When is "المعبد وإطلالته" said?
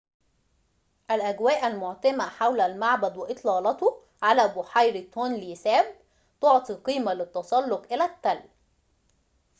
2.61-4.01